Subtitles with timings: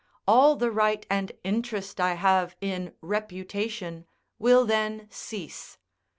[0.27, 4.07] all the right and interest I have in reputation
[4.39, 5.77] will then cease.